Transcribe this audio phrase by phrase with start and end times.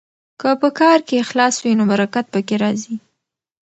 [0.41, 2.95] که په کار کې اخلاص وي نو برکت پکې راځي.